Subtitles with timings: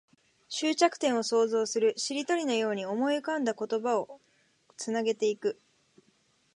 [0.49, 1.93] 終着点を想像する。
[1.95, 4.19] しりとりのように思い浮かんだ言葉を
[4.75, 5.59] つなげていく。